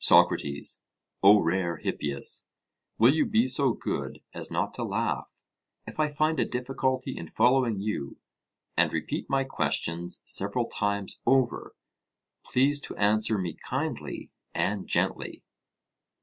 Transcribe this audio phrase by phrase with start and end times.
[0.00, 0.82] SOCRATES:
[1.22, 2.44] O rare Hippias,
[2.98, 5.40] will you be so good as not to laugh,
[5.86, 8.18] if I find a difficulty in following you,
[8.76, 11.74] and repeat my questions several times over?
[12.44, 15.42] Please to answer me kindly and gently.